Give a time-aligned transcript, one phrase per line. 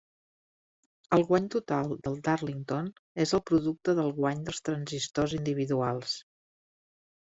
[1.17, 2.91] El guany total del Darlington
[3.27, 6.23] és el producte del guany dels transistors individuals.